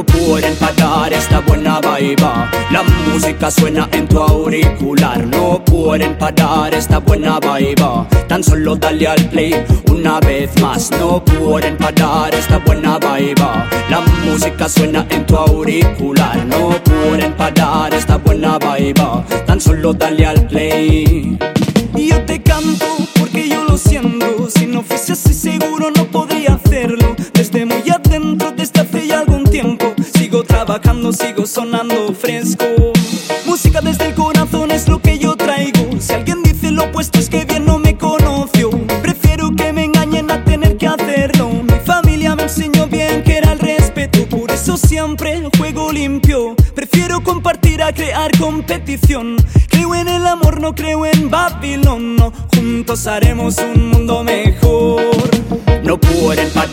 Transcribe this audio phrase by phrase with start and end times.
[0.00, 2.50] no pueden parar esta buena vaiba.
[2.70, 8.06] La música suena en tu auricular, no pueden parar esta buena vaiba.
[8.28, 9.54] Tan solo dale al play
[9.90, 13.68] una vez más, no pueden parar esta buena vaiba.
[13.90, 19.24] La música suena en tu auricular, no pueden parar esta buena vaiba.
[19.46, 21.36] Tan solo dale al play.
[21.94, 22.86] Yo te canto
[30.66, 32.66] trabajando, sigo sonando fresco.
[33.46, 35.98] Música desde el corazón es lo que yo traigo.
[35.98, 38.68] Si alguien dice lo opuesto, es que bien no me conoció.
[39.00, 41.48] Prefiero que me engañen a tener que hacerlo.
[41.48, 44.28] Mi familia me enseñó bien que era el respeto.
[44.28, 46.54] Por eso siempre juego limpio.
[46.74, 49.36] Prefiero compartir a crear competición.
[49.70, 52.16] Creo en el amor, no creo en Babilón.
[52.16, 55.00] No, juntos haremos un mundo mejor.
[55.84, 56.69] No pueden parar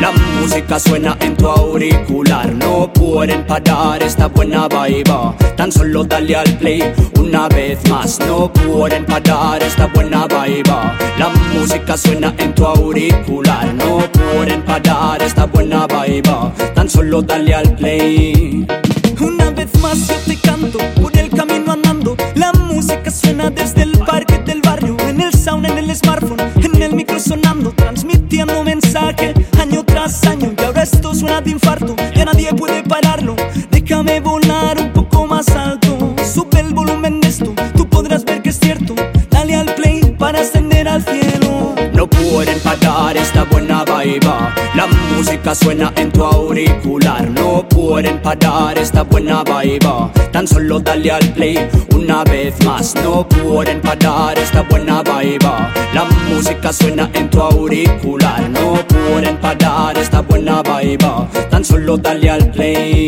[0.00, 2.52] La música suena en tu auricular.
[2.52, 5.34] No pueden parar esta buena vibe.
[5.56, 6.82] Tan solo dale al play
[7.18, 8.18] una vez más.
[8.20, 10.64] No pueden parar esta buena vibe.
[11.18, 13.72] La música suena en tu auricular.
[13.74, 16.52] No pueden parar esta buena vibe.
[16.74, 18.66] Tan solo dale al play.
[30.84, 33.34] Esto suena de infarto, ya nadie puede pararlo.
[33.70, 38.50] Déjame volar un poco más alto, sube el volumen de esto, tú podrás ver que
[38.50, 38.94] es cierto.
[39.30, 41.74] Dale al play para ascender al cielo.
[41.92, 44.20] No pueden parar esta buena vibe.
[44.74, 47.28] La música suena en tu auricular.
[47.30, 50.10] No pueden parar esta buena vibe.
[50.32, 52.94] Tan solo dale al play una vez más.
[53.02, 55.38] No pueden parar esta buena vibe.
[55.92, 58.48] La música suena en tu auricular.
[58.50, 59.83] No pueden parar
[61.96, 63.03] dale al play.